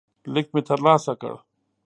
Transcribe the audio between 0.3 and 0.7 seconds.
لیک مې